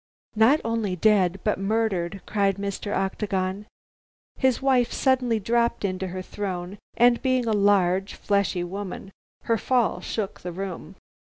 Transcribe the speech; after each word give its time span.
"Not 0.35 0.59
only 0.65 0.95
dead, 0.95 1.39
but 1.43 1.59
murdered!" 1.59 2.23
cried 2.25 2.55
Mr. 2.57 2.91
Octagon. 2.91 3.67
His 4.35 4.59
wife 4.59 4.91
suddenly 4.91 5.39
dropped 5.39 5.85
into 5.85 6.07
her 6.07 6.23
throne 6.23 6.79
and, 6.97 7.21
being 7.21 7.45
a 7.45 7.53
large 7.53 8.15
fleshly 8.15 8.63
woman, 8.63 9.11
her 9.43 9.59
fall 9.59 9.99
shook 10.01 10.39
the 10.41 10.51
room. 10.51 10.95